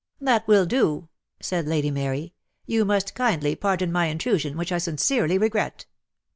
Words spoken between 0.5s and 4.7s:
do," said Lady Mary. "You must kindly pardon my intrusion,